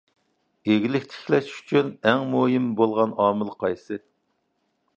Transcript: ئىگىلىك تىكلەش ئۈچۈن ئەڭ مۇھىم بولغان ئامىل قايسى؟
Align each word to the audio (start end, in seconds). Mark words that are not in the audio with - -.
ئىگىلىك 0.75 1.03
تىكلەش 1.11 1.51
ئۈچۈن 1.57 1.91
ئەڭ 2.11 2.25
مۇھىم 2.31 2.67
بولغان 2.81 3.13
ئامىل 3.27 3.55
قايسى؟ 3.61 4.03